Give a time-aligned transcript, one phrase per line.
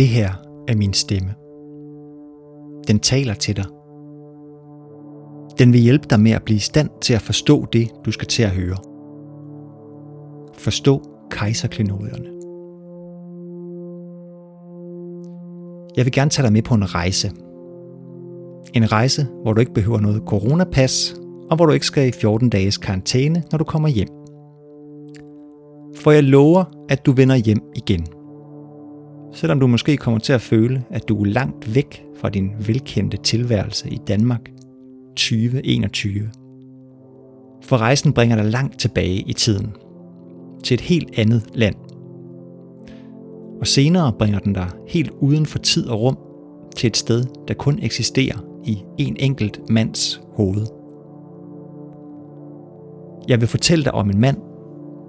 [0.00, 0.30] Det her
[0.68, 1.34] er min stemme.
[2.88, 3.64] Den taler til dig.
[5.58, 8.28] Den vil hjælpe dig med at blive i stand til at forstå det, du skal
[8.28, 8.76] til at høre.
[10.54, 12.28] Forstå kejserklenodierne.
[15.96, 17.30] Jeg vil gerne tage dig med på en rejse.
[18.74, 21.14] En rejse, hvor du ikke behøver noget coronapas,
[21.50, 24.08] og hvor du ikke skal i 14 dages karantæne, når du kommer hjem.
[25.96, 28.06] For jeg lover, at du vender hjem igen–
[29.32, 33.16] selvom du måske kommer til at føle, at du er langt væk fra din velkendte
[33.16, 34.50] tilværelse i Danmark
[35.16, 36.30] 2021.
[37.64, 39.72] For rejsen bringer dig langt tilbage i tiden,
[40.64, 41.74] til et helt andet land.
[43.60, 46.18] Og senere bringer den dig helt uden for tid og rum
[46.76, 50.66] til et sted, der kun eksisterer i en enkelt mands hoved.
[53.28, 54.36] Jeg vil fortælle dig om en mand,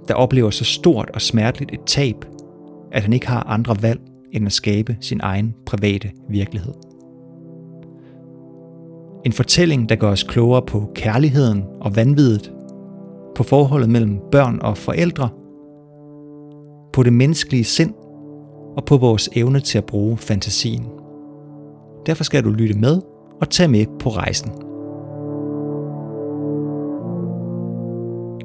[0.07, 2.15] der oplever så stort og smerteligt et tab,
[2.91, 3.99] at han ikke har andre valg
[4.31, 6.73] end at skabe sin egen private virkelighed.
[9.25, 12.53] En fortælling, der gør os klogere på kærligheden og vanviddet,
[13.35, 15.29] på forholdet mellem børn og forældre,
[16.93, 17.93] på det menneskelige sind
[18.77, 20.85] og på vores evne til at bruge fantasien.
[22.05, 23.01] Derfor skal du lytte med
[23.41, 24.51] og tage med på rejsen.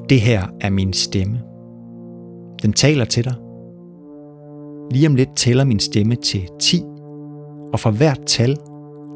[0.08, 1.40] Det her er min stemme.
[2.62, 3.34] Den taler til dig
[4.90, 6.82] Lige om lidt tæller min stemme til 10,
[7.72, 8.56] og for hvert tal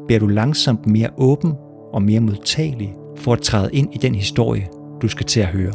[0.05, 1.53] bliver du langsomt mere åben
[1.93, 4.69] og mere modtagelig for at træde ind i den historie,
[5.01, 5.73] du skal til at høre.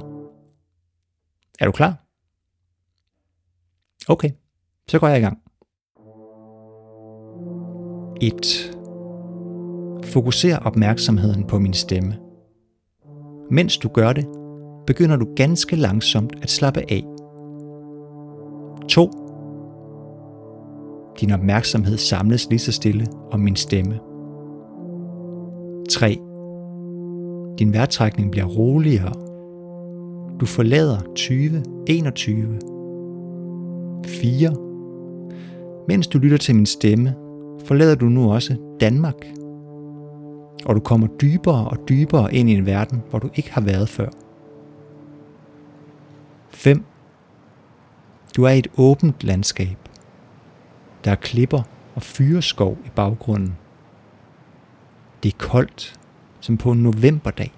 [1.61, 2.07] Er du klar?
[4.09, 4.31] Okay,
[4.89, 5.39] så går jeg i gang.
[8.21, 8.77] 1.
[10.05, 12.17] Fokuser opmærksomheden på min stemme.
[13.51, 14.27] Mens du gør det,
[14.87, 17.05] begynder du ganske langsomt at slappe af.
[18.89, 19.26] 2
[21.21, 23.99] din opmærksomhed samles lige så stille om min stemme.
[25.91, 26.19] 3.
[27.59, 29.13] Din vejrtrækning bliver roligere.
[30.41, 32.59] Du forlader 20, 21.
[34.07, 34.55] 4.
[35.89, 37.15] Mens du lytter til min stemme,
[37.65, 39.27] forlader du nu også Danmark.
[40.67, 43.89] Og du kommer dybere og dybere ind i en verden, hvor du ikke har været
[43.89, 44.09] før.
[46.51, 46.85] 5.
[48.37, 49.86] Du er i et åbent landskab.
[51.07, 51.63] Der er klipper
[51.95, 53.57] og fyreskov i baggrunden.
[55.23, 56.01] Det er koldt,
[56.41, 57.53] som på en novemberdag.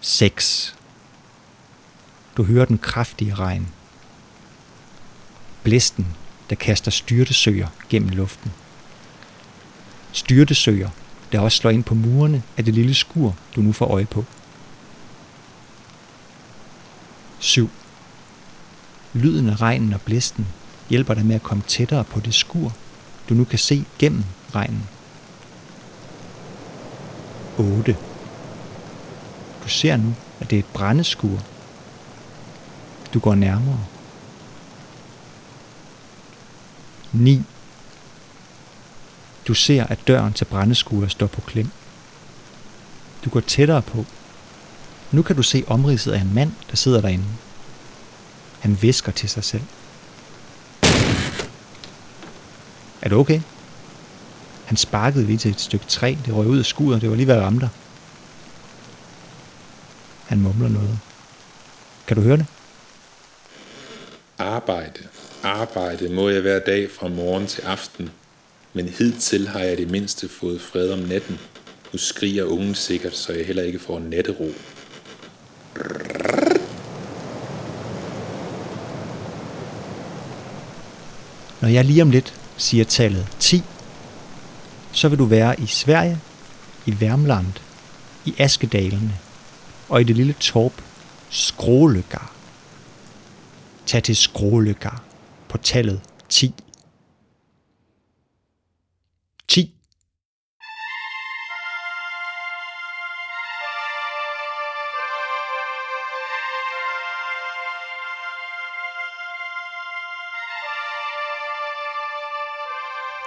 [0.00, 0.76] 6.
[2.36, 3.68] Du hører den kraftige regn.
[5.62, 6.16] Blæsten,
[6.50, 8.52] der kaster styrtesøger gennem luften.
[10.12, 10.90] Styrtesøger,
[11.32, 14.24] der også slår ind på murene af det lille skur, du nu får øje på.
[17.38, 17.70] 7.
[19.14, 20.46] Lyden af regnen og blæsten
[20.88, 22.72] hjælper dig med at komme tættere på det skur,
[23.28, 24.24] du nu kan se gennem
[24.54, 24.88] regnen.
[27.58, 27.96] 8.
[29.64, 31.38] Du ser nu, at det er et brændeskur.
[33.14, 33.84] Du går nærmere.
[37.12, 37.42] 9.
[39.48, 41.70] Du ser, at døren til brændeskuret står på klem.
[43.24, 44.04] Du går tættere på.
[45.10, 47.24] Nu kan du se omridset af en mand, der sidder derinde.
[48.62, 49.62] Han visker til sig selv.
[53.02, 53.40] Er du okay?
[54.64, 56.14] Han sparkede lige til et stykke træ.
[56.26, 57.00] Det røg ud af skuret.
[57.00, 57.68] Det var lige ved at ramme dig.
[60.26, 60.98] Han mumler noget.
[62.06, 62.46] Kan du høre det?
[64.38, 65.00] Arbejde.
[65.42, 68.10] Arbejde må jeg hver dag fra morgen til aften.
[68.72, 71.38] Men hidtil har jeg det mindste fået fred om natten.
[71.92, 74.48] Nu skriger ungen sikkert, så jeg heller ikke får nattero.
[81.62, 83.62] Når jeg lige om lidt siger tallet 10,
[84.92, 86.18] så vil du være i Sverige,
[86.86, 87.52] i Værmland,
[88.24, 89.18] i Askedalene
[89.88, 90.72] og i det lille torp
[91.30, 92.32] Skråløgar.
[93.86, 95.02] Tag til Skråløgar
[95.48, 96.54] på tallet 10.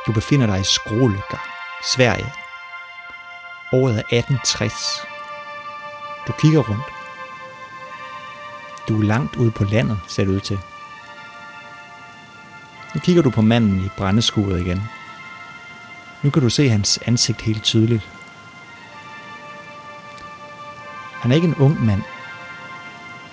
[0.07, 1.48] Du befinder dig i Skrålykker,
[1.96, 2.34] Sverige.
[3.74, 4.74] Året er 1860.
[6.28, 6.84] Du kigger rundt.
[8.88, 10.60] Du er langt ude på landet, ser det ud til.
[12.94, 14.84] Nu kigger du på manden i brændeskuret igen.
[16.22, 18.10] Nu kan du se hans ansigt helt tydeligt.
[21.12, 22.02] Han er ikke en ung mand.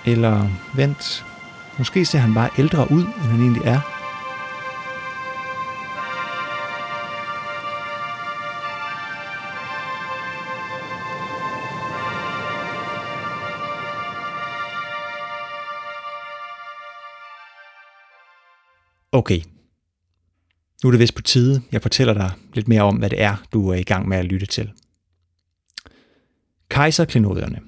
[0.05, 1.27] Eller vent,
[1.79, 4.02] måske ser han bare ældre ud, end han egentlig er.
[19.13, 19.41] Okay.
[20.83, 23.37] Nu er det vist på tide, jeg fortæller dig lidt mere om, hvad det er,
[23.53, 24.73] du er i gang med at lytte til.
[26.69, 27.61] Kejserklenodierne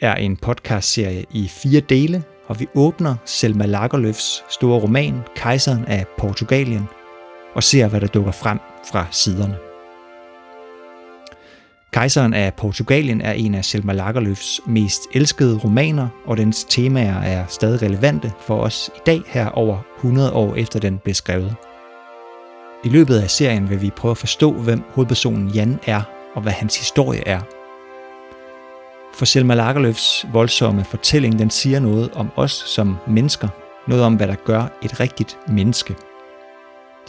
[0.00, 6.06] er en podcastserie i fire dele, og vi åbner Selma Lagerlöfs store roman Kejseren af
[6.18, 6.84] Portugalien
[7.54, 8.58] og ser, hvad der dukker frem
[8.92, 9.71] fra siderne.
[11.92, 17.46] Kejseren af Portugalien er en af Selma Lagerlöfs mest elskede romaner, og dens temaer er
[17.48, 21.54] stadig relevante for os i dag her over 100 år efter den blev skrevet.
[22.84, 26.02] I løbet af serien vil vi prøve at forstå, hvem hovedpersonen Jan er,
[26.34, 27.40] og hvad hans historie er.
[29.14, 33.48] For Selma Lagerlöfs voldsomme fortælling, den siger noget om os som mennesker,
[33.88, 35.94] noget om, hvad der gør et rigtigt menneske.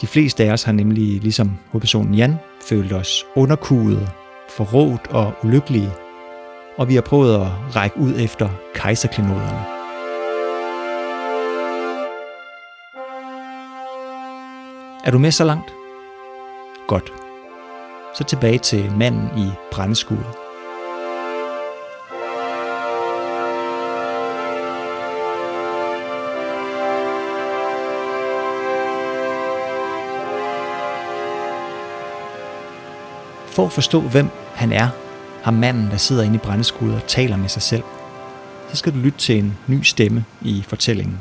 [0.00, 2.34] De fleste af os har nemlig, ligesom hovedpersonen Jan,
[2.68, 4.08] følt os underkuede
[4.56, 5.92] forrådt og ulykkelige,
[6.76, 9.64] og vi har prøvet at række ud efter kejserklinoderne.
[15.04, 15.74] Er du med så langt?
[16.88, 17.12] Godt.
[18.14, 20.43] Så tilbage til manden i brændeskuret.
[33.54, 34.88] For at forstå, hvem han er,
[35.42, 37.82] ham manden, der sidder inde i brændeskuddet og taler med sig selv,
[38.70, 41.18] så skal du lytte til en ny stemme i fortællingen.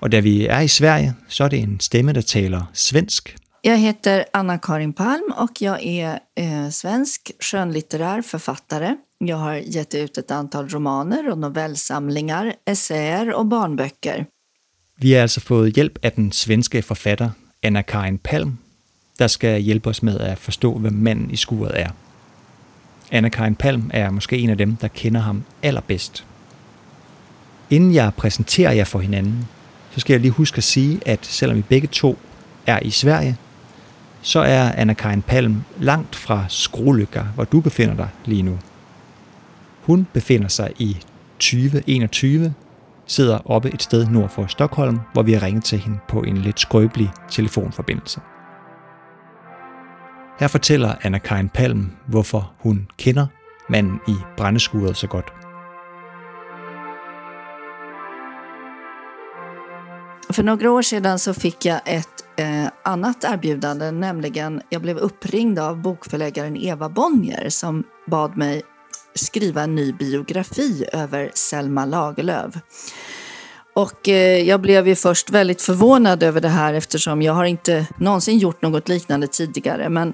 [0.00, 3.36] Og da vi er i Sverige, så er det en stemme, der taler svensk.
[3.64, 8.96] Jag heter Anna-Karin Palm och jag är eh, svensk skönlitterär författare.
[9.18, 14.26] Jag har gett ut ett antal romaner och novellsamlingar, essäer och barnböcker.
[14.96, 17.30] Vi har altså fået hjælp af den svenske forfatter
[17.62, 18.58] Anna-Karin Palm,
[19.18, 21.88] der skal hjælpe os med at forstå, hvem manden i skuret er.
[23.12, 26.24] Anna-Karin Palm er måske en af dem, der kender ham allerbedst.
[27.70, 29.48] Inden jeg præsenterer jer for hinanden,
[29.90, 32.18] så skal jeg lige huske at sige, at selvom vi begge to
[32.66, 33.36] er i Sverige,
[34.22, 38.58] så er Anna-Karin Palm langt fra Skrolykker, hvor du befinder dig lige nu.
[39.82, 40.96] Hun befinder sig i
[41.38, 42.54] 2021,
[43.06, 46.36] sidder oppe et sted nord for Stockholm, hvor vi har ringet til hende på en
[46.36, 48.20] lidt skrøbelig telefonforbindelse.
[50.38, 53.26] Her fortæller Anna Karin Palm, hvorfor hun kender
[53.68, 55.32] manden i brændeskuret så godt.
[60.32, 65.58] För några år sedan så fick jag ett eh, annat erbjudande, nämligen jag blev uppringd
[65.58, 68.62] av bokförläggaren Eva Bonnier som bad mig
[69.14, 72.54] skriva en ny biografi över Selma Lagerlöf.
[73.74, 77.86] Och eh, jag blev ju först väldigt förvånad över det här eftersom jag har inte
[77.96, 79.88] någonsin gjort något liknande tidigare.
[79.88, 80.12] Men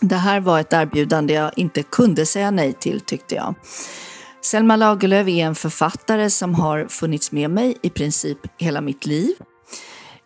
[0.00, 3.54] det här var ett erbjudande jag inte kunde säga nej till tyckte jag.
[4.44, 9.34] Selma Lagerlöf är en författare som har funnits med mig i princip hela mitt liv.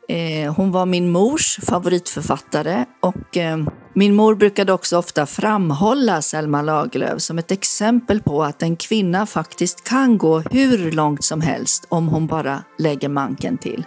[0.09, 3.59] Eh, hon var min mors favoritförfattare och eh,
[3.95, 9.27] min mor brukade också ofta framhålla Selma Lagerlöf som ett exempel på att en kvinna
[9.27, 13.85] faktiskt kan gå hur långt som helst om hon bara lägger manken till.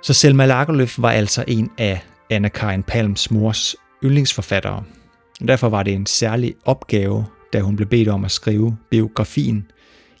[0.00, 1.98] Så Selma Lagerlöf var alltså en af
[2.30, 4.84] Anna Karin Palms mors yndlingsforfattere.
[5.48, 9.70] Derfor var det en særlig opgave, da hun blev bedt om at skrive biografien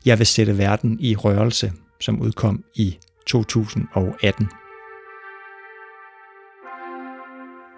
[0.04, 4.48] Jeg vil sætte verden i rørelse, som udkom i 2018.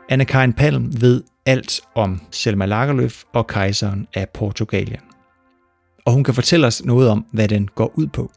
[0.09, 5.01] Anna Karin Palm ved alt om Selma Lagerlöf og kejseren af Portugalien.
[6.05, 8.33] Og hun kan fortælle os noget om, hvad den går ud på.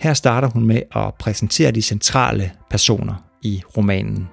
[0.00, 4.28] Her starter hun med at præsentere de centrale personer i romanen.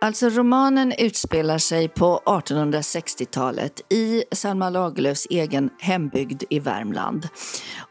[0.00, 7.28] Alltså romanen utspelar sig på 1860-talet i Selma Lagerlöfs egen hembygd i Värmland.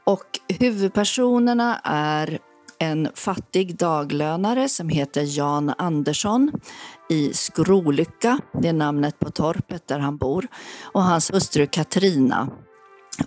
[0.04, 2.40] Och huvudpersonerna är
[2.80, 6.52] en fattig daglönare som heter Jan Andersson
[7.10, 10.48] i Skrolycka, det är namnet på torpet där han bor,
[10.84, 12.50] och hans hustru Katrina.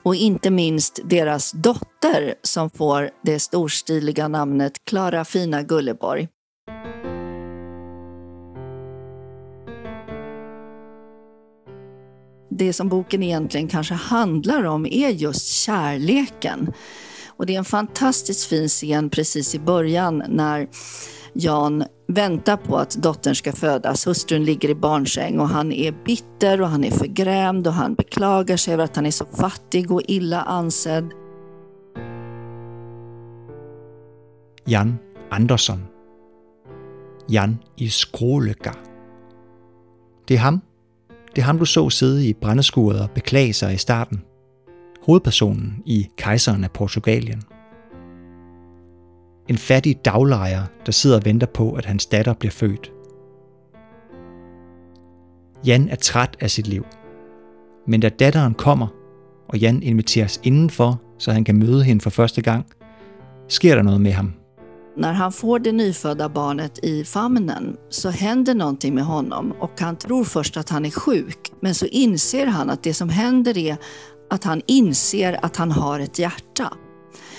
[0.02, 6.28] Och inte minst deras dotter som får det storstiliga namnet Klara Fina Gulleborg.
[12.50, 16.72] Det som boken egentligen kanske handlar om är just kärleken.
[17.26, 20.68] Och det är en fantastiskt fin scen precis i början när
[21.32, 24.06] Jan väntar på att dottern ska födas.
[24.06, 28.56] Hustrun ligger i barnsäng och han är bitter och han är förgrämd och han beklagar
[28.56, 31.10] sig över att han är så fattig och illa ansedd.
[34.64, 34.98] Jan
[35.30, 35.82] Andersson.
[37.26, 38.74] Jan i Skråløkker.
[40.26, 40.60] Det är han
[41.36, 44.22] det er ham, du så sidde i brændeskuret og beklage sig i starten.
[45.02, 47.42] hovedpersonen i Kejseren af Portugalien.
[49.48, 52.92] En fattig daglejer, der sidder og venter på, at hans datter bliver født.
[55.66, 56.86] Jan er træt af sit liv.
[57.86, 58.86] Men da datteren kommer,
[59.48, 62.66] og Jan inviteres indenfor, så han kan møde hende for første gang,
[63.48, 64.39] sker der noget med ham.
[65.00, 69.96] När han får det nyfödda barnet i famnen så händer någonting med honom och han
[69.96, 71.52] tror först att han är sjuk.
[71.60, 73.76] Men så inser han att det som händer är
[74.30, 76.72] att han inser att han har ett hjärta.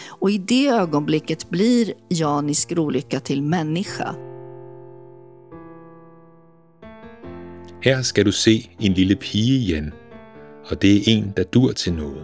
[0.08, 4.16] Och i det ögonblicket blir Jan i skrolycka till människa.
[7.82, 9.92] Her skal du se en lille pige, Jan,
[10.70, 12.24] og det er en, der dur til noget.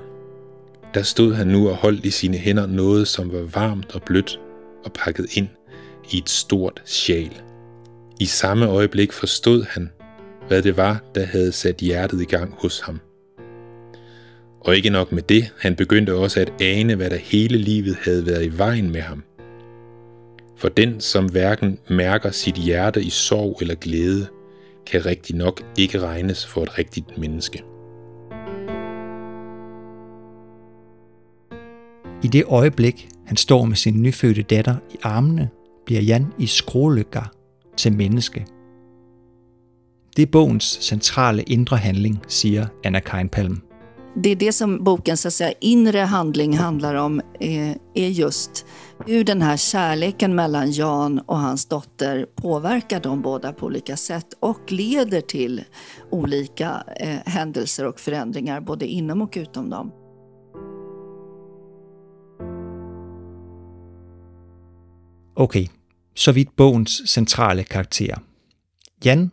[0.93, 4.39] Der stod han nu og holdt i sine hænder noget, som var varmt og blødt
[4.87, 5.47] og pakket ind
[6.11, 7.41] i et stort sjal.
[8.19, 9.89] I samme øjeblik forstod han,
[10.47, 12.99] hvad det var, der havde sat hjertet i gang hos ham.
[14.61, 18.25] Og ikke nok med det, han begyndte også at ane, hvad der hele livet havde
[18.25, 19.23] været i vejen med ham.
[20.57, 24.27] For den, som hverken mærker sit hjerte i sorg eller glæde,
[24.85, 27.63] kan rigtig nok ikke regnes for et rigtigt menneske.
[32.23, 35.49] I det øjeblik, han står med sin nyfødte datter i armene,
[35.85, 37.31] bliver Jan i skrålykker
[37.77, 38.45] til menneske.
[40.15, 43.29] Det er bogens centrale indre handling, siger Anna Keinpalm.
[43.29, 43.67] Palm.
[44.23, 48.65] Det är det som bokens så att säga, inre handling handlar om, eh, är just
[49.05, 54.25] hur den här kärleken mellan Jan och hans dotter påverkar dem båda på olika sätt
[54.39, 55.63] och leder till
[56.11, 59.91] olika eh, händelser och förändringar både inom och utom dem.
[65.39, 65.67] Okay,
[66.15, 68.19] så vidt bogens centrale karakterer.
[69.05, 69.31] Jan,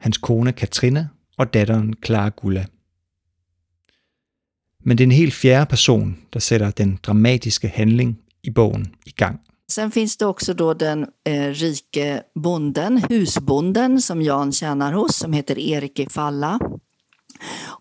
[0.00, 1.08] hans kone Katrine
[1.38, 2.64] og datteren Clara Gulla.
[4.84, 9.10] Men det er en helt fjerde person, der sætter den dramatiske handling i bogen i
[9.10, 9.40] gang.
[9.68, 15.32] Sen finns det också då den eh, rike bonden, husbonden som Jan tjänar hos, som
[15.32, 16.58] heter Erik i Falla.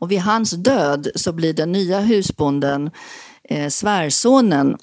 [0.01, 2.89] Och vid hans död så blir den nya husbonden
[3.50, 4.77] eh, svärsonen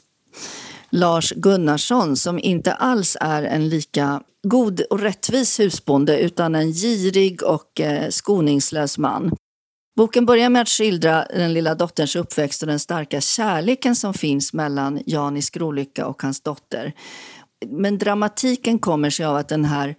[0.90, 7.42] Lars Gunnarsson som inte alls är en lika god och rättvis husbonde utan en girig
[7.42, 9.32] och eh, skoningslös man.
[9.97, 14.52] Boken börjar med att skildra den lilla dotterns uppväxt och den starka kärleken som finns
[14.52, 16.92] mellan Jan i Skrolycka och hans dotter.
[17.66, 19.97] Men dramatiken kommer sig av att den här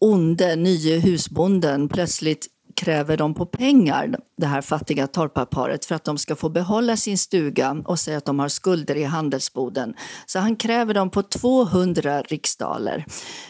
[0.00, 6.18] onde, nye husbonden plötsligt kräver de på pengar, det här fattiga torparparet, för att de
[6.18, 9.94] ska få behålla sin stuga och säga att de har skulder i handelsboden.
[10.26, 13.04] Så han kräver dem på 200 riksdaler,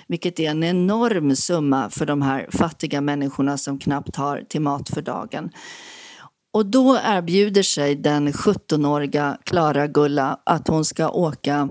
[0.09, 4.89] vilket är en enorm summa för de här fattiga människorna som knappt har till mat
[4.89, 5.51] för dagen.
[6.53, 11.69] Och då erbjuder sig den 17-åriga Klara Gulla att hon ska åka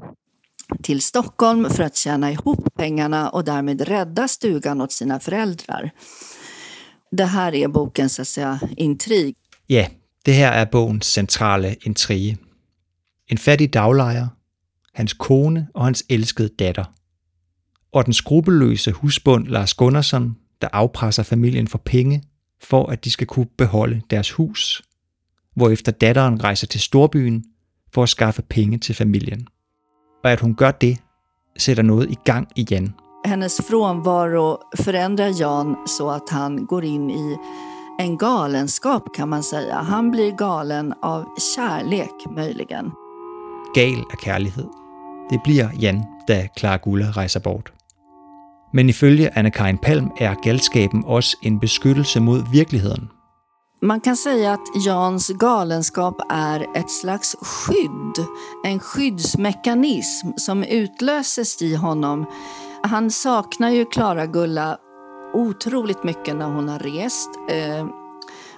[0.83, 5.91] till Stockholm för att tjäna ihop pengarna och därmed rädda stugan åt sina föräldrar.
[7.17, 9.35] Det her er boken, så att intrig.
[9.69, 9.87] Ja,
[10.25, 12.37] det her er bogens centrale intrige.
[13.27, 14.27] En fattig daglejer,
[14.93, 16.83] hans kone og hans elskede datter.
[17.91, 22.23] Og den skrupelløse husbund Lars Gunnarsson, der afpresser familien for penge,
[22.63, 24.83] for at de skal kunne beholde deres hus.
[25.55, 27.45] Hvorefter datteren rejser til storbyen
[27.93, 29.47] for at skaffe penge til familien.
[30.23, 30.97] Og at hun gør det,
[31.57, 32.93] sætter noget i gang i Jan–
[33.27, 37.37] hennes frånvaro förändrar Jan så att han går in i
[37.99, 39.75] en galenskap kan man säga.
[39.75, 42.91] Han blir galen av kärlek möjligen.
[43.75, 44.69] Gal af kærlighed.
[45.29, 47.71] Det bliver Jan, da Clara Gulla rejser bort.
[48.73, 53.09] Men ifølge Anna-Karin Palm er galskaben også en beskyttelse mod virkeligheden.
[53.81, 58.25] Man kan säga att Jans galenskap är ett slags skydd,
[58.65, 62.25] en skyddsmekanism som utlöses i honom
[62.87, 64.77] han saknar ju Klara Gulla
[65.33, 67.29] otroligt mycket när hon har rest.
[67.49, 67.87] Eh,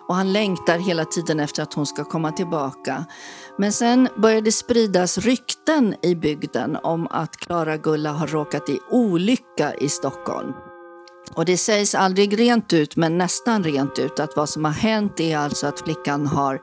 [0.08, 3.06] och han längtar hela tiden efter att hon ska komma tillbaka.
[3.58, 9.74] Men sen började spridas rykten i bygden om att Klara Gulla har råkat i olycka
[9.74, 10.54] i Stockholm.
[11.34, 15.20] Och det sägs aldrig rent ut, men nästan rent ut, att vad som har hänt
[15.20, 16.62] är alltså att flickan har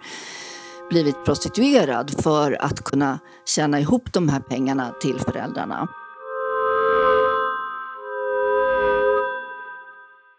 [0.90, 5.88] blivit prostituerad för att kunna tjäna ihop de här pengarna till föräldrarna.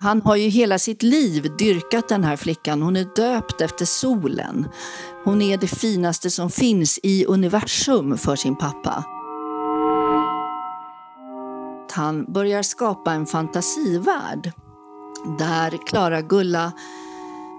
[0.05, 2.81] Han har ju hela sitt liv dyrkat den här flickan.
[2.81, 4.67] Hon är döpt efter solen.
[5.23, 9.03] Hon är det finaste som finns i universum för sin pappa.
[11.91, 14.51] Han börjar skapa en fantasivärld
[15.39, 16.71] där Clara Gulla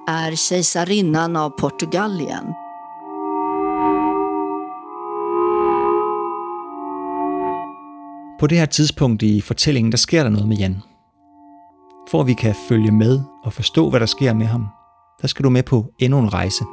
[0.08, 2.44] är kejsarinnan av Portugalien.
[8.40, 10.95] På det här tidspunkt i berättelsen, där sker det något med Jan.
[12.10, 14.66] For at vi kan følge med og forstå, hvad der sker med ham,
[15.22, 16.64] der skal du med på endnu en rejse.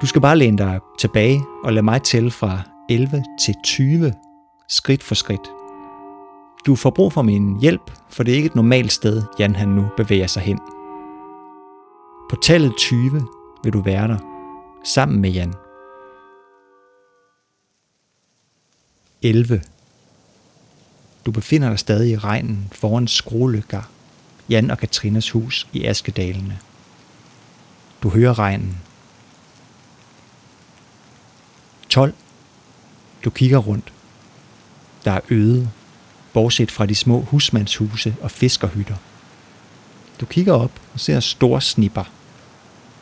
[0.00, 2.60] Du skal bare læne dig tilbage og lade mig tælle fra
[2.90, 4.12] 11 til 20
[4.68, 5.50] skridt for skridt.
[6.66, 9.68] Du får brug for min hjælp, for det er ikke et normalt sted, Jan han
[9.68, 10.58] nu bevæger sig hen.
[12.30, 13.22] På tallet 20
[13.64, 14.18] vil du være der,
[14.84, 15.54] sammen med Jan.
[19.22, 19.62] 11.
[21.26, 23.82] Du befinder dig stadig i regnen foran skruelykker,
[24.48, 26.58] Jan og Katrinas hus i Askedalene.
[28.02, 28.76] Du hører regnen.
[31.88, 32.14] 12.
[33.24, 33.92] Du kigger rundt.
[35.04, 35.70] Der er øde,
[36.32, 38.96] bortset fra de små husmandshuse og fiskerhytter.
[40.20, 42.04] Du kigger op og ser store snipper,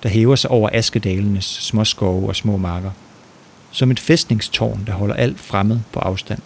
[0.03, 2.91] der hæver sig over Askedalenes små skove og små marker.
[3.71, 6.41] Som et fæstningstårn, der holder alt fremmed på afstand.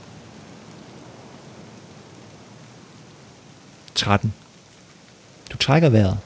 [3.95, 4.33] 13.
[5.53, 6.19] Du trækker vejret.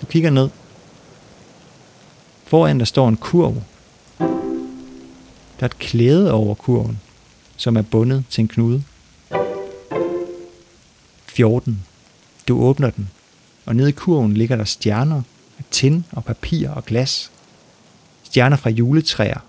[0.00, 0.48] Du kigger ned.
[2.46, 3.62] Foran der står en kurv.
[5.58, 7.00] Der er et klæde over kurven,
[7.56, 8.84] som er bundet til en knude.
[11.26, 11.86] 14.
[12.48, 13.10] Du åbner den,
[13.66, 15.22] og nede i kurven ligger der stjerner
[15.58, 17.30] af tin og papir og glas.
[18.22, 19.40] Stjerner fra juletræer.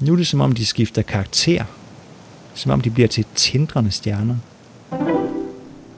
[0.00, 1.64] Nu er det som om, de skifter karakter.
[2.54, 4.36] Som om de bliver til tindrende stjerner.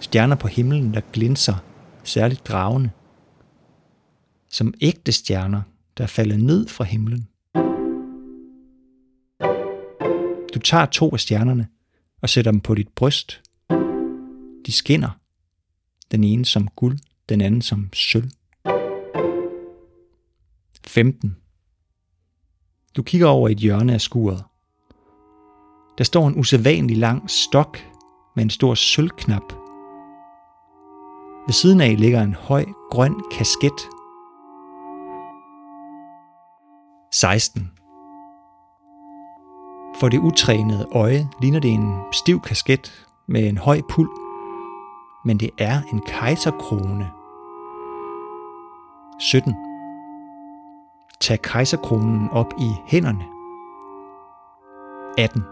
[0.01, 1.55] Stjerner på himlen, der glinser,
[2.05, 2.90] særligt dragende.
[4.51, 5.62] Som ægte stjerner,
[5.99, 7.29] der falder ned fra himlen.
[10.55, 11.68] Du tager to af stjernerne
[12.22, 13.40] og sætter dem på dit bryst.
[14.66, 15.11] De skinner.
[16.11, 18.31] Den ene som guld, den anden som sølv.
[20.87, 21.37] 15.
[22.96, 24.44] Du kigger over et hjørne af skuret.
[25.98, 27.79] Der står en usædvanlig lang stok
[28.37, 29.53] med en stor sølvknap.
[31.46, 33.88] Ved siden af ligger en høj grøn kasket.
[37.12, 37.70] 16.
[40.01, 44.09] For det utrænede øje ligner det en stiv kasket med en høj pul,
[45.24, 47.11] men det er en kejserkrone.
[49.20, 49.67] 17.
[51.20, 53.24] Tag kejserkronen op i hænderne.
[55.18, 55.42] 18.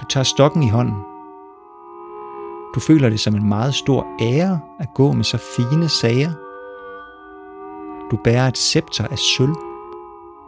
[0.00, 1.02] Du tager stokken i hånden.
[2.74, 6.30] Du føler det som en meget stor ære at gå med så fine sager.
[8.10, 9.54] Du bærer et scepter af sølv,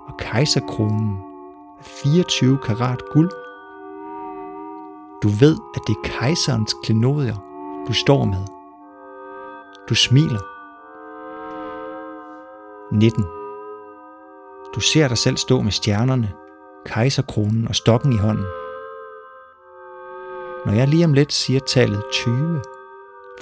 [0.08, 1.18] og kejserkronen
[1.78, 3.30] af 24 karat guld.
[5.22, 7.36] Du ved, at det er kejserens klenodier,
[7.88, 8.44] du står med.
[9.88, 10.40] Du smiler.
[12.92, 13.39] 19.
[14.74, 16.32] Du ser dig selv stå med stjernerne,
[16.86, 18.44] kejserkronen og stokken i hånden.
[20.66, 22.62] Når jeg lige om lidt siger tallet 20,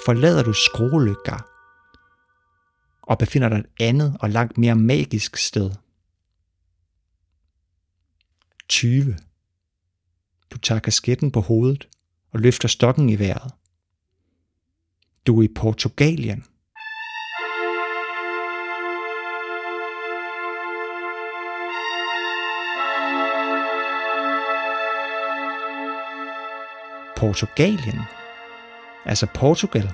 [0.05, 1.45] forlader du skruelykker
[3.01, 5.71] og befinder dig et andet og langt mere magisk sted.
[8.69, 9.17] 20.
[10.51, 11.87] Du tager kasketten på hovedet
[12.31, 13.53] og løfter stokken i vejret.
[15.27, 16.45] Du er i Portugalien.
[27.19, 28.01] Portugalien?
[29.05, 29.91] Altså Portugal?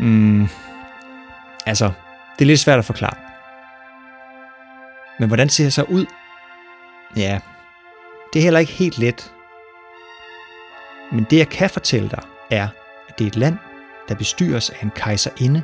[0.00, 0.48] Mm,
[1.66, 1.92] altså,
[2.38, 3.16] det er lidt svært at forklare.
[5.18, 6.06] Men hvordan ser det så ud?
[7.16, 7.40] Ja,
[8.32, 9.32] det er heller ikke helt let.
[11.12, 12.68] Men det jeg kan fortælle dig, er,
[13.08, 13.56] at det er et land,
[14.08, 15.62] der bestyres af en kejserinde,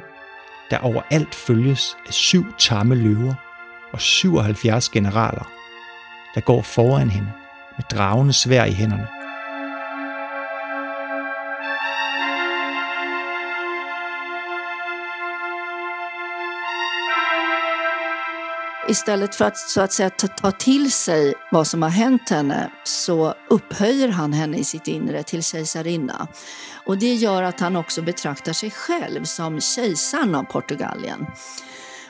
[0.70, 3.34] der overalt følges af syv tamme løver
[3.92, 5.50] og 77 generaler,
[6.34, 7.32] der går foran hende
[7.76, 9.15] med dragende svær i hænderne.
[18.88, 22.70] Istället för att så att säga ta, ta till sig vad som har hänt henne
[22.84, 26.28] så upphöjer han henne i sitt inre till kejsarinna.
[26.86, 31.26] Och det gör att han också betraktar sig själv som kejsaren av Portugalien.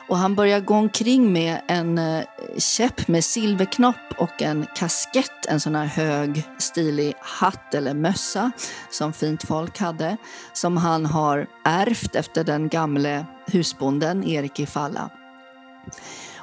[0.08, 2.24] Och han börjar gå omkring med en eh,
[2.58, 8.50] käpp med silverknopp och en kaskett, en sån här hög stilig hatt eller mössa
[8.90, 10.16] som fint folk hade,
[10.52, 15.10] som han har ärvt efter den gamle husbonden Erik i Falla.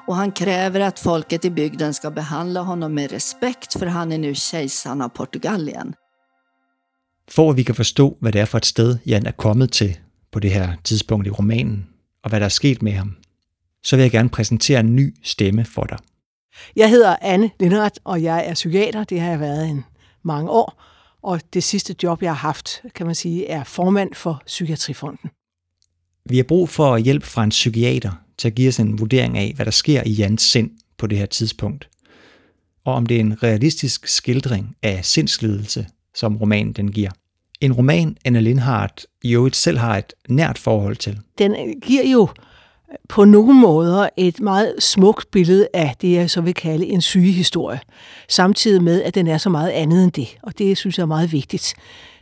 [0.08, 4.18] Och han kräver att folket i bygden ska behandla honom med respekt för han är
[4.18, 5.96] nu kejsaren av Portugalien.
[7.30, 10.00] For at vi kan forstå, hvad det er for et sted, Jan er kommet til
[10.32, 11.88] på det her tidspunkt i romanen,
[12.24, 13.16] og hvad der er sket med ham,
[13.84, 15.98] så vil jeg gerne præsentere en ny stemme for dig.
[16.76, 19.04] Jeg hedder Anne Lindert, og jeg er psykiater.
[19.04, 19.86] Det har jeg været en
[20.24, 20.84] mange år.
[21.22, 25.30] Og det sidste job, jeg har haft, kan man sige, er formand for Psykiatrifonden.
[26.30, 29.54] Vi har brug for hjælp fra en psykiater til at give os en vurdering af,
[29.56, 31.90] hvad der sker i Jans sind på det her tidspunkt.
[32.86, 37.12] Og om det er en realistisk skildring af sindslidelse, som romanen den giver.
[37.62, 41.20] En roman, Anna Lindhardt i øvrigt selv har et nært forhold til.
[41.38, 42.28] Den giver jo
[43.10, 47.80] på nogle måder et meget smukt billede af det, jeg så vil kalde en sygehistorie,
[48.30, 51.08] samtidig med, at den er så meget andet end det, og det synes jeg er
[51.08, 51.74] meget vigtigt.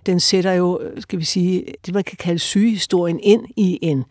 [0.05, 4.05] Den sætter jo, skal vi sige, det man kan kalde sygehistorien ind i en,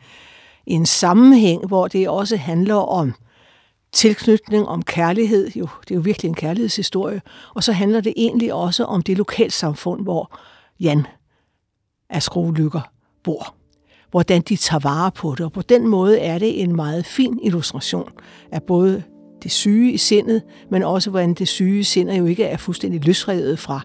[0.67, 3.15] i en sammenhæng, hvor det også handler om
[3.93, 7.23] tilknytning, om kærlighed, jo, det er jo virkelig en kærlighedshistorie,
[7.55, 10.39] og så handler det egentlig også om det lokalsamfund, hvor
[10.81, 11.07] Jan
[12.11, 12.81] af skruelykker
[13.23, 13.60] bor
[14.11, 15.41] hvordan de tager vare på det.
[15.41, 18.09] Og på den måde er det en meget fin illustration
[18.53, 19.03] af både
[19.43, 23.59] det syge i sindet, men også hvordan det syge sind jo ikke er fuldstændig løsredet
[23.59, 23.81] fra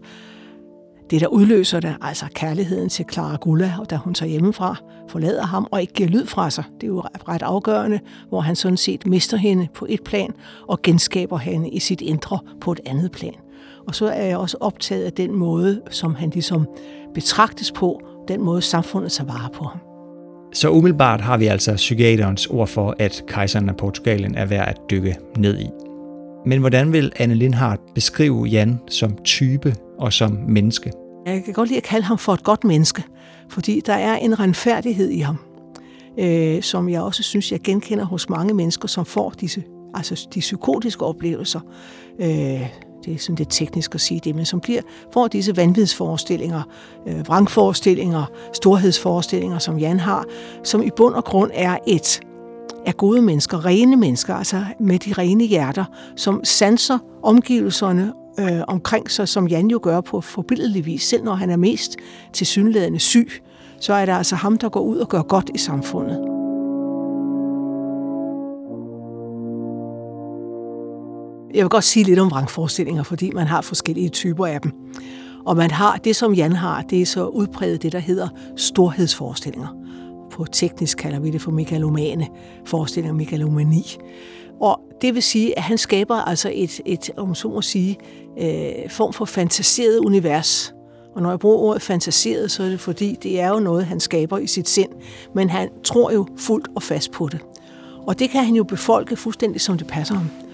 [1.09, 4.75] det, der udløser det, altså kærligheden til Clara Gulla, og da hun tager hjemmefra,
[5.09, 6.63] forlader ham og ikke giver lyd fra sig.
[6.81, 10.33] Det er jo ret afgørende, hvor han sådan set mister hende på et plan
[10.67, 13.35] og genskaber hende i sit indre på et andet plan.
[13.87, 16.67] Og så er jeg også optaget af den måde, som han ligesom
[17.13, 19.94] betragtes på, den måde samfundet tager vare på ham.
[20.55, 24.77] Så umiddelbart har vi altså psykiaterens ord for, at kejseren af Portugalien er værd at
[24.89, 25.67] dykke ned i.
[26.45, 30.91] Men hvordan vil Anne Lindhardt beskrive Jan som type og som menneske?
[31.25, 33.03] Jeg kan godt lide at kalde ham for et godt menneske,
[33.49, 35.37] fordi der er en renfærdighed i ham,
[36.19, 39.63] øh, som jeg også synes, jeg genkender hos mange mennesker, som får disse
[39.93, 41.59] altså de psykotiske oplevelser.
[42.19, 42.61] Øh,
[43.05, 44.81] det er sådan lidt teknisk at sige det, men som bliver,
[45.13, 46.61] får disse vanvidsforestillinger,
[47.07, 50.25] øh, vrangforestillinger, storhedsforestillinger, som Jan har,
[50.63, 52.21] som i bund og grund er et
[52.85, 59.11] er gode mennesker, rene mennesker, altså med de rene hjerter, som sanser omgivelserne øh, omkring
[59.11, 61.95] sig, som Jan jo gør på forbilledelig vis, selv når han er mest
[62.33, 63.31] tilsyneladende syg,
[63.79, 66.34] så er det altså ham, der går ud og gør godt i samfundet.
[71.55, 74.71] Jeg vil godt sige lidt om vrangforestillinger, fordi man har forskellige typer af dem.
[75.45, 79.67] Og man har det, som Jan har, det er så udpræget det, der hedder storhedsforestillinger.
[80.31, 82.27] På teknisk kalder vi det for megalomane
[82.65, 83.97] forestillinger, megalomani.
[84.61, 87.97] Og det vil sige, at han skaber altså et, et om så må sige,
[88.39, 90.73] øh, form for fantaseret univers.
[91.15, 93.99] Og når jeg bruger ordet fantaseret, så er det fordi, det er jo noget, han
[93.99, 94.89] skaber i sit sind.
[95.35, 97.39] Men han tror jo fuldt og fast på det.
[98.07, 100.44] Og det kan han jo befolke fuldstændig, som det passer ham.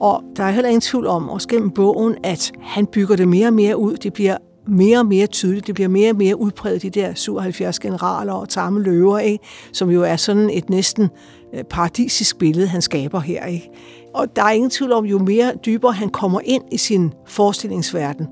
[0.00, 3.46] Og der er heller ingen tvivl om, også gennem bogen, at han bygger det mere
[3.46, 3.96] og mere ud.
[3.96, 4.36] Det bliver
[4.68, 5.66] mere og mere tydeligt.
[5.66, 9.44] Det bliver mere og mere udbredt, de der 77 generaler og tamme løver, ikke?
[9.72, 11.08] som jo er sådan et næsten
[11.54, 13.46] øh, paradisisk billede, han skaber her.
[13.46, 13.70] Ikke?
[14.14, 18.26] Og der er ingen tvivl om, jo mere dybere han kommer ind i sin forestillingsverden,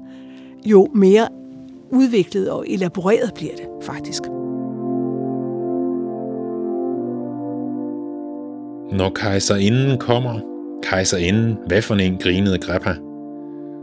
[0.67, 1.29] jo mere
[1.93, 4.23] udviklet og elaboreret bliver det faktisk.
[8.93, 12.95] Når kejserinden kommer, Kejserinden, hvad for en grinede Greppa,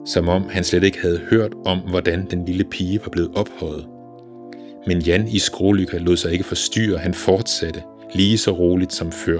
[0.05, 3.85] som om han slet ikke havde hørt om, hvordan den lille pige var blevet ophøjet.
[4.87, 7.81] Men Jan i skrolykker lod sig ikke forstyrre, han fortsatte,
[8.13, 9.39] lige så roligt som før.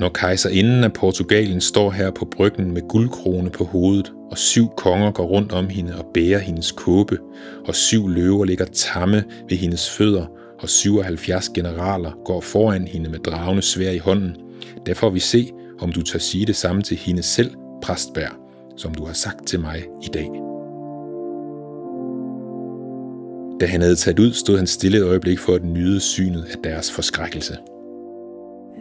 [0.00, 5.10] Når kejserinden af Portugalen står her på bryggen med guldkrone på hovedet, og syv konger
[5.10, 7.18] går rundt om hende og bærer hendes kåbe,
[7.66, 10.26] og syv løver ligger tamme ved hendes fødder,
[10.58, 14.36] og 77 generaler går foran hende med dragende svær i hånden,
[14.86, 18.38] der får vi se, om du tør sige det samme til hende selv, præstbær,
[18.76, 20.30] som du har sagt til mig i dag.
[23.60, 26.56] Da han havde taget ud, stod han stille et øjeblik for at nyde synet af
[26.64, 27.56] deres forskrækkelse.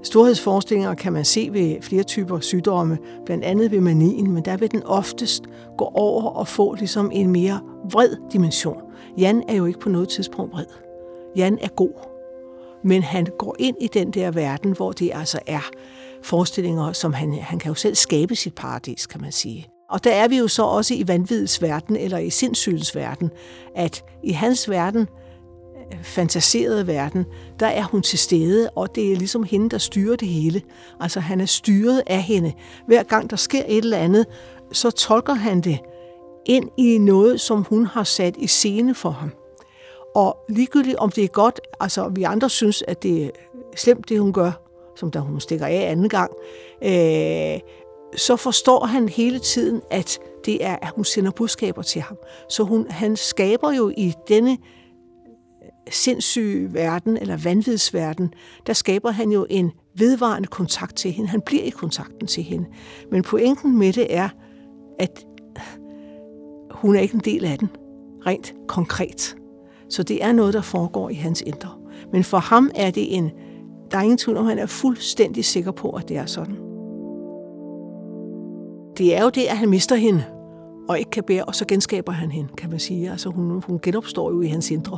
[0.04, 4.72] Storhedsforestillinger kan man se ved flere typer sygdomme, blandt andet ved manien, men der vil
[4.72, 5.44] den oftest
[5.78, 7.60] gå over og få ligesom en mere
[7.92, 8.82] vred dimension.
[9.18, 10.66] Jan er jo ikke på noget tidspunkt vred.
[11.36, 11.94] Jan er god,
[12.84, 15.70] men han går ind i den der verden, hvor det altså er
[16.24, 19.68] forestillinger, som han, han kan jo selv skabe sit paradis, kan man sige.
[19.90, 23.32] Og der er vi jo så også i vanvidets verden, eller i sindssygets verden,
[23.76, 25.08] at i hans verden,
[25.94, 27.26] øh, fantaserede verden,
[27.60, 30.62] der er hun til stede, og det er ligesom hende, der styrer det hele.
[31.00, 32.54] Altså han er styret af hende.
[32.88, 34.26] Hver gang der sker et eller andet,
[34.72, 35.80] så tolker han det
[36.46, 39.32] ind i noget, som hun har sat i scene for ham.
[40.16, 43.30] Og ligegyldigt om det er godt, altså vi andre synes, at det er
[43.76, 44.67] slemt, det hun gør,
[44.98, 46.32] som da hun stikker af anden gang,
[46.84, 47.60] øh,
[48.16, 52.18] så forstår han hele tiden, at det er, at hun sender budskaber til ham.
[52.50, 54.58] Så hun, han skaber jo i denne
[55.90, 58.34] sindssyge verden, eller vanvidsverden,
[58.68, 61.30] der skaber han jo en vedvarende kontakt til hende.
[61.30, 62.66] Han bliver i kontakten til hende.
[63.12, 64.30] Men pointen med det er,
[65.00, 65.26] at
[66.72, 67.70] hun er ikke en del af den,
[68.26, 69.36] rent konkret.
[69.90, 71.70] Så det er noget, der foregår i hans indre.
[72.12, 73.32] Men for ham er det en,
[73.92, 76.56] der er ingen tvivl om, han er fuldstændig sikker på, at det er sådan.
[78.98, 80.24] Det er jo det, at han mister hende,
[80.90, 83.12] og ikke kan bære, og så genskaber han hende, kan man sige.
[83.12, 84.98] Altså hun, hun genopstår jo i hans indre.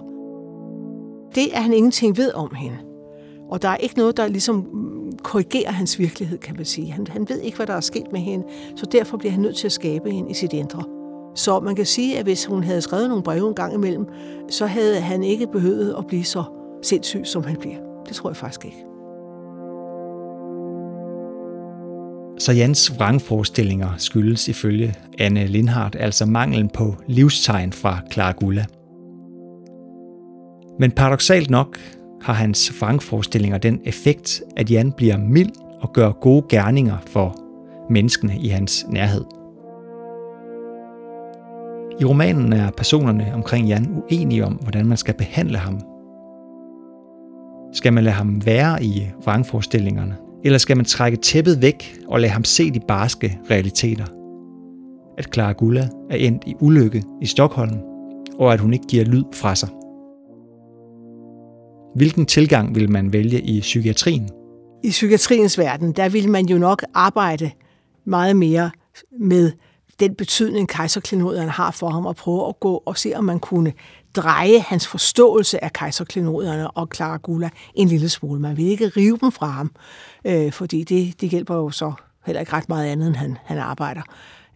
[1.36, 2.78] Det er han ingenting ved om hende.
[3.50, 6.92] Og der er ikke noget, der ligesom mm, korrigerer hans virkelighed, kan man sige.
[6.92, 9.56] Han, han ved ikke, hvad der er sket med hende, så derfor bliver han nødt
[9.56, 10.84] til at skabe hende i sit indre.
[11.36, 14.06] Så man kan sige, at hvis hun havde skrevet nogle breve en gang imellem,
[14.50, 16.44] så havde han ikke behøvet at blive så
[16.82, 17.89] sindssyg, som han bliver.
[18.10, 18.78] Det tror jeg faktisk ikke.
[22.40, 28.66] Så Jans vrangforestillinger skyldes ifølge Anne Lindhardt altså manglen på livstegn fra Clara Gulla.
[30.80, 31.80] Men paradoxalt nok
[32.22, 37.36] har hans vrangforestillinger den effekt, at Jan bliver mild og gør gode gerninger for
[37.90, 39.26] menneskene i hans nærhed.
[42.00, 45.82] I romanen er personerne omkring Jan uenige om, hvordan man skal behandle ham.
[47.74, 52.32] Skal man lade ham være i vrangforestillingerne, eller skal man trække tæppet væk og lade
[52.32, 54.06] ham se de barske realiteter?
[55.18, 57.78] At Clara Gulla er endt i ulykke i Stockholm,
[58.40, 59.70] og at hun ikke giver lyd fra sig.
[61.96, 64.30] Hvilken tilgang vil man vælge i psykiatrien?
[64.84, 67.52] I psykiatriens verden, der vil man jo nok arbejde
[68.06, 68.72] meget mere
[69.20, 69.52] med
[70.00, 73.74] den betydning, kejserklinoderne har for ham, og prøve at gå og se, om man kunne
[74.16, 78.40] dreje hans forståelse af kejserklenoderne og Clara Gula en lille smule.
[78.40, 79.72] Man vil ikke rive dem fra ham,
[80.26, 81.94] øh, fordi det, det hjælper jo så
[82.26, 84.02] heller ikke ret meget andet, end han, han arbejder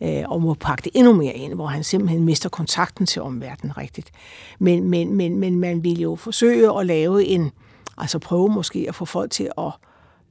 [0.04, 3.78] øh, og må pakke det endnu mere ind, hvor han simpelthen mister kontakten til omverdenen
[3.78, 4.12] rigtigt.
[4.60, 7.52] Men, men, men, men man vil jo forsøge at lave en,
[7.98, 9.72] altså prøve måske at få folk til at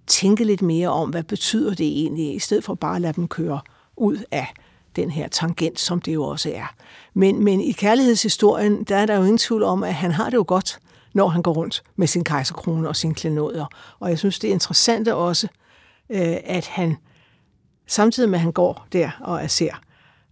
[0.06, 3.28] tænke lidt mere om, hvad betyder det egentlig, i stedet for bare at lade dem
[3.28, 3.60] køre
[3.96, 4.54] ud af
[4.96, 6.74] den her tangent, som det jo også er.
[7.14, 10.36] Men, men i kærlighedshistorien, der er der jo ingen tvivl om, at han har det
[10.36, 10.78] jo godt,
[11.14, 13.66] når han går rundt med sin kejserkrone og sine klenoder.
[14.00, 15.48] Og jeg synes, det er interessant også,
[16.10, 16.96] øh, at han
[17.86, 19.80] samtidig med, at han går der og er ser,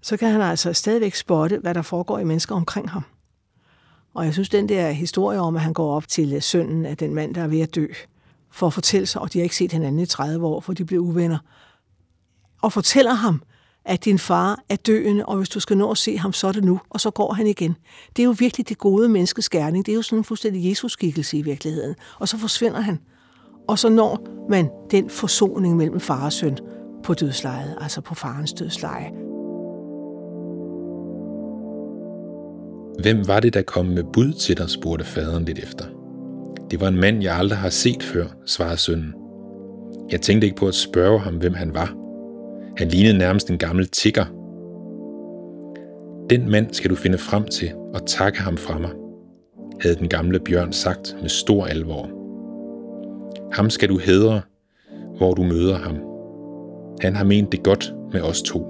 [0.02, 3.04] så kan han altså stadigvæk spotte, hvad der foregår i mennesker omkring ham.
[4.14, 6.96] Og jeg synes, den der historie om, at han går op til øh, sønnen af
[6.96, 7.86] den mand, der er ved at dø,
[8.50, 10.84] for at fortælle sig, og de har ikke set hinanden i 30 år, for de
[10.84, 11.38] blev uvenner,
[12.62, 13.42] og fortæller ham,
[13.84, 16.52] at din far er døende, og hvis du skal nå at se ham, så er
[16.52, 17.76] det nu, og så går han igen.
[18.16, 19.86] Det er jo virkelig det gode menneskes gerning.
[19.86, 21.94] Det er jo sådan en fuldstændig Jesus-skikkelse i virkeligheden.
[22.18, 22.98] Og så forsvinder han.
[23.68, 26.58] Og så når man den forsoning mellem far og søn
[27.04, 29.10] på dødslejet, altså på farens dødsleje.
[33.02, 35.84] Hvem var det, der kom med bud til dig, spurgte faderen lidt efter.
[36.70, 39.14] Det var en mand, jeg aldrig har set før, svarede sønnen.
[40.10, 41.99] Jeg tænkte ikke på at spørge ham, hvem han var.
[42.76, 44.24] Han lignede nærmest en gammel tigger.
[46.30, 48.90] Den mand skal du finde frem til og takke ham fra mig,
[49.80, 52.10] havde den gamle bjørn sagt med stor alvor.
[53.52, 54.40] Ham skal du hedre,
[55.16, 55.96] hvor du møder ham.
[57.00, 58.66] Han har ment det godt med os to.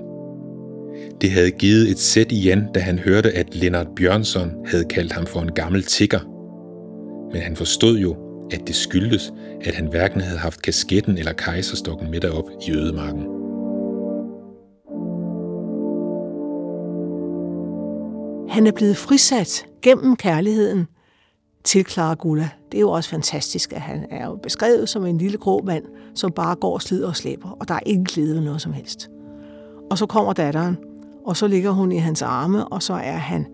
[1.21, 5.13] Det havde givet et sæt i Jan, da han hørte, at Lennart Bjørnsson havde kaldt
[5.13, 6.21] ham for en gammel tigger.
[7.33, 8.17] Men han forstod jo,
[8.53, 13.40] at det skyldtes, at han hverken havde haft kasketten eller kejserstokken med derop i ødemarken.
[18.51, 20.87] Han er blevet frisat gennem kærligheden
[21.65, 22.49] til Clara Gulla.
[22.73, 25.85] Det er jo også fantastisk, at han er jo beskrevet som en lille grå mand,
[26.15, 28.73] som bare går og slider og slæber, og der er ingen glæde ved noget som
[28.73, 29.11] helst.
[29.91, 30.79] Og så kommer datteren,
[31.27, 33.47] og så ligger hun i hans arme, og så er han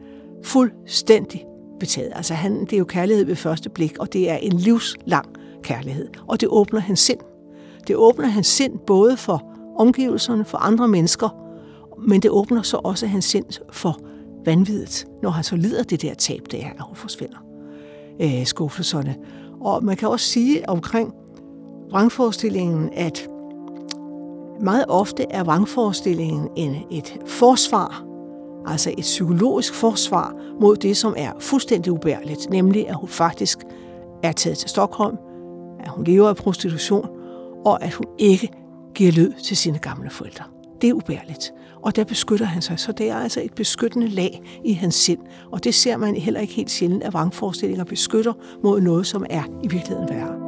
[0.44, 1.44] fuldstændig
[1.80, 2.12] betaget.
[2.14, 5.26] Altså han, det er jo kærlighed ved første blik, og det er en livslang
[5.62, 6.09] kærlighed.
[6.26, 7.20] Og det åbner hans sind.
[7.87, 9.42] Det åbner hans sind både for
[9.78, 11.28] omgivelserne, for andre mennesker,
[12.09, 14.00] men det åbner så også hans sind for
[14.46, 17.38] vanvittigt, når han så lider det der tab, det er, at hun forsvinder
[18.20, 19.16] øh, skuffelserne.
[19.61, 21.14] Og man kan også sige omkring
[21.90, 23.28] vrangforestillingen, at
[24.61, 28.04] meget ofte er vrangforestillingen en, et forsvar,
[28.66, 33.59] altså et psykologisk forsvar mod det, som er fuldstændig ubærligt, nemlig at hun faktisk
[34.22, 35.16] er taget til Stockholm,
[35.80, 37.09] at hun lever af prostitution,
[37.64, 38.50] og at hun ikke
[38.94, 40.44] giver lyd til sine gamle forældre.
[40.80, 41.52] Det er ubærligt.
[41.82, 42.78] Og der beskytter han sig.
[42.78, 45.18] Så det er altså et beskyttende lag i hans sind.
[45.52, 49.42] Og det ser man heller ikke helt sjældent, at vrangforestillinger beskytter mod noget, som er
[49.62, 50.46] i virkeligheden værre.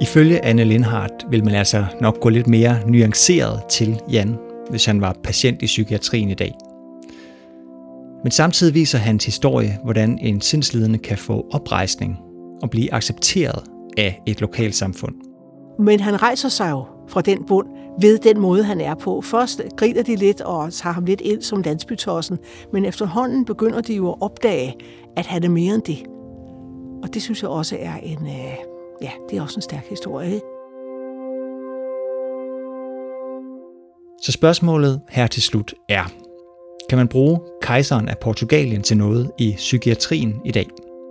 [0.00, 4.36] Ifølge Anne Lindhardt vil man altså nok gå lidt mere nuanceret til Jan,
[4.70, 6.54] hvis han var patient i psykiatrien i dag.
[8.22, 12.18] Men samtidig viser hans historie, hvordan en sindslidende kan få oprejsning
[12.62, 13.62] og blive accepteret
[13.98, 15.25] af et lokalsamfund.
[15.78, 17.68] Men han rejser sig jo fra den bund
[18.00, 19.20] ved den måde, han er på.
[19.20, 22.38] Først griner de lidt og tager ham lidt ind som landsbytossen,
[22.72, 24.74] men efterhånden begynder de jo at opdage,
[25.16, 26.06] at han er mere end det.
[27.02, 28.56] Og det synes jeg også er en, øh,
[29.02, 30.34] ja, det er også en stærk historie.
[30.34, 30.46] Ikke?
[34.22, 36.04] Så spørgsmålet her til slut er,
[36.88, 40.66] kan man bruge kejseren af Portugalien til noget i psykiatrien i dag?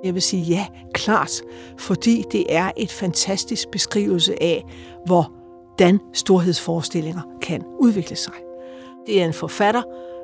[0.06, 1.42] Jeg vil sige ja, klart,
[1.78, 4.66] fordi det er et fantastisk beskrivelse af,
[5.06, 8.34] hvordan storhedsforestillinger kan udvikle sig.
[9.08, 9.82] Det er en forfatter,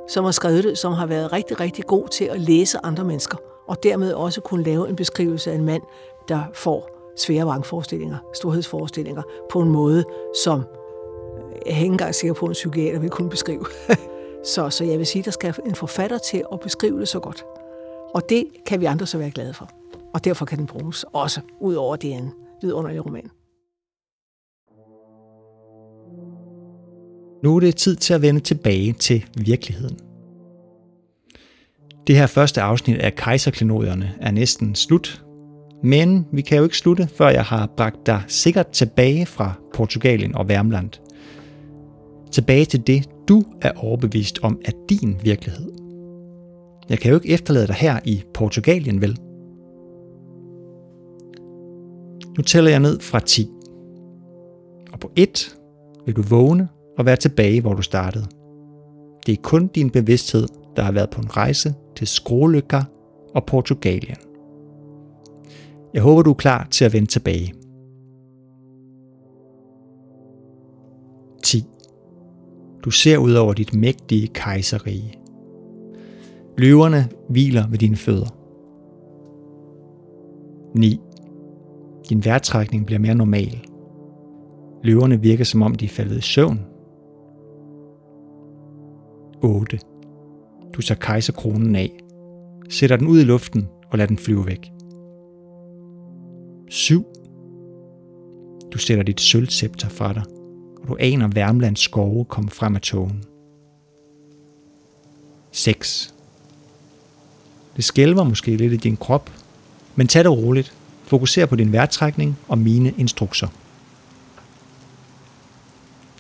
[0.10, 3.38] som har skrevet det, som har været rigtig, rigtig god til at læse andre mennesker,
[3.68, 5.82] og dermed også kunne lave en beskrivelse af en mand,
[6.28, 10.04] der får svære vrangforestillinger, storhedsforestillinger, på en måde,
[10.44, 10.66] som øh,
[11.66, 13.66] jeg er ikke engang sikker på, at en psykiater vil kunne beskrive.
[14.54, 17.46] så, så jeg vil sige, der skal en forfatter til at beskrive det så godt.
[18.14, 19.70] Og det kan vi andre så være glade for.
[20.14, 23.30] Og derfor kan den bruges også, ud over det en vidunderlig roman.
[27.44, 30.00] Nu er det tid til at vende tilbage til virkeligheden.
[32.08, 35.24] Det her første afsnit af Kejserklenodierne er næsten slut,
[35.84, 40.36] men vi kan jo ikke slutte, før jeg har bragt dig sikkert tilbage fra Portugalien
[40.36, 40.90] og Værmland.
[42.32, 45.81] Tilbage til det, du er overbevist om er din virkelighed.
[46.90, 49.20] Jeg kan jo ikke efterlade dig her i Portugalien, vel?
[52.38, 53.50] Nu tæller jeg ned fra 10.
[54.94, 55.56] Og på 1
[56.06, 56.68] vil du vågne
[56.98, 58.26] og være tilbage, hvor du startede.
[59.26, 62.84] Det er kun din bevidsthed, der har været på en rejse til skrålykker
[63.36, 64.18] og Portugalien.
[65.94, 67.54] Jeg håber, du er klar til at vende tilbage.
[71.44, 71.64] 10.
[72.84, 75.21] Du ser ud over dit mægtige kejserige.
[76.58, 78.28] Løverne hviler ved dine fødder.
[80.76, 81.00] 9.
[82.10, 83.66] Din vejrtrækning bliver mere normal.
[84.84, 86.60] Løverne virker som om de er faldet i søvn.
[89.44, 89.80] 8.
[90.74, 92.00] Du tager kejserkronen af,
[92.70, 94.72] sætter den ud i luften og lader den flyve væk.
[96.70, 97.06] 7.
[98.74, 100.24] Du sætter dit sølvscepter fra dig,
[100.82, 103.24] og du aner Værmlands skove komme frem af togen.
[105.52, 106.16] 6.
[107.76, 109.30] Det skælver måske lidt i din krop,
[109.96, 110.74] men tag det roligt.
[111.04, 113.48] Fokuser på din vejrtrækning og mine instrukser.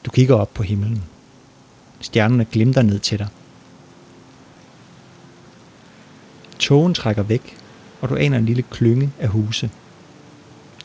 [0.05, 1.03] Du kigger op på himlen.
[2.01, 3.27] Stjernerne glimter ned til dig.
[6.59, 7.57] Togen trækker væk,
[8.01, 9.69] og du aner en lille klynge af huse.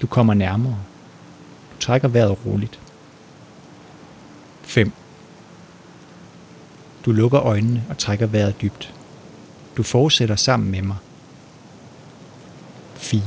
[0.03, 0.79] Du kommer nærmere.
[1.73, 2.81] Du trækker vejret roligt.
[4.63, 4.93] 5.
[7.05, 8.95] Du lukker øjnene og trækker vejret dybt.
[9.77, 10.97] Du fortsætter sammen med mig.
[12.95, 13.21] 4.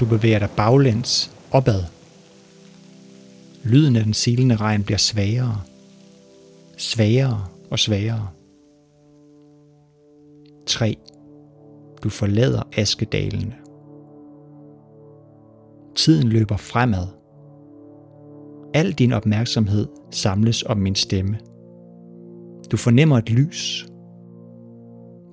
[0.00, 1.82] Du bevæger dig baglæns opad.
[3.64, 5.62] Lyden af den silende regn bliver svagere.
[6.76, 8.28] Svagere og svagere.
[10.66, 10.96] 3.
[12.02, 13.54] Du forlader askedalene.
[15.96, 17.06] Tiden løber fremad.
[18.74, 21.38] Al din opmærksomhed samles om min stemme.
[22.72, 23.86] Du fornemmer et lys.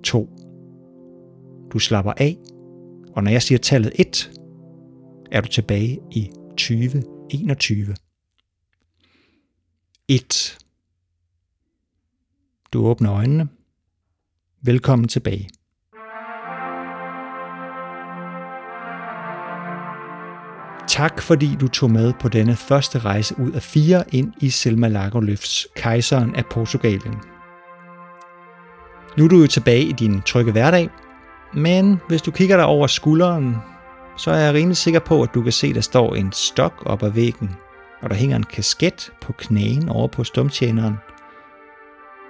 [0.04, 0.30] 2.
[1.74, 2.38] Du slapper af,
[3.16, 4.32] og når jeg siger tallet 1,
[5.32, 7.96] er du tilbage i 2021.
[10.08, 10.58] 1.
[12.74, 13.48] Du åbner øjnene.
[14.62, 15.50] Velkommen tilbage.
[20.88, 24.88] Tak fordi du tog med på denne første rejse ud af fire ind i Selma
[24.88, 27.33] Lagerlöfs Kejseren af Portugalien.
[29.18, 30.90] Nu er du jo tilbage i din trygge hverdag,
[31.54, 33.56] men hvis du kigger dig over skulderen,
[34.18, 36.84] så er jeg rimelig sikker på, at du kan se, at der står en stok
[36.86, 37.56] op ad væggen,
[38.02, 40.96] og der hænger en kasket på knæen over på stumtjeneren.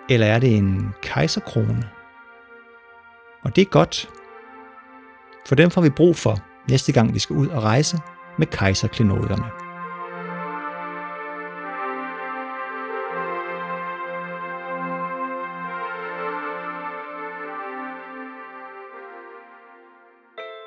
[0.10, 1.90] Eller er det en kejserkrone?
[3.44, 4.10] Og det er godt,
[5.48, 7.98] for dem får vi brug for næste gang vi skal ud og rejse
[8.38, 9.63] med kejserklenoderne.